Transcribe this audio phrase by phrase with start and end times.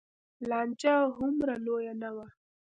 [0.49, 2.27] لانجه هومره لویه نه وه.